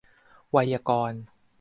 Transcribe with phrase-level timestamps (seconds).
[0.51, 1.21] ไวยากรณ์